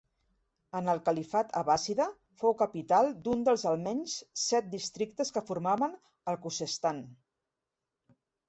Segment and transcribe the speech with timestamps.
[0.77, 2.07] En el califat abbàssida
[2.43, 5.97] fou capital d'un dels almenys set districtes que formaven
[6.33, 7.05] el Khuzestan.